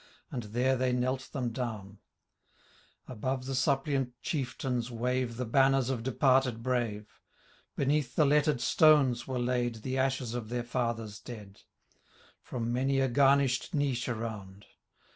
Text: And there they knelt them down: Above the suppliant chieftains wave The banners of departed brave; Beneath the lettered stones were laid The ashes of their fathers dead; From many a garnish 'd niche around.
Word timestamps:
And 0.31 0.41
there 0.45 0.75
they 0.75 0.93
knelt 0.93 1.29
them 1.31 1.51
down: 1.51 1.99
Above 3.07 3.45
the 3.45 3.53
suppliant 3.53 4.19
chieftains 4.23 4.89
wave 4.89 5.37
The 5.37 5.45
banners 5.45 5.91
of 5.91 6.01
departed 6.01 6.63
brave; 6.63 7.19
Beneath 7.75 8.15
the 8.15 8.25
lettered 8.25 8.61
stones 8.61 9.27
were 9.27 9.37
laid 9.37 9.83
The 9.83 9.99
ashes 9.99 10.33
of 10.33 10.49
their 10.49 10.63
fathers 10.63 11.19
dead; 11.19 11.61
From 12.41 12.73
many 12.73 12.99
a 12.99 13.07
garnish 13.07 13.59
'd 13.69 13.75
niche 13.75 14.09
around. 14.09 14.65